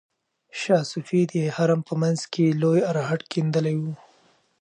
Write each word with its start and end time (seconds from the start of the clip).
شاه 0.59 0.83
صفي 0.93 1.21
د 1.31 1.33
حرم 1.55 1.81
په 1.89 1.93
منځ 2.01 2.19
کې 2.33 2.57
لوی 2.61 2.79
ارهډ 2.89 3.21
کیندلی 3.31 3.75
و. 3.81 3.83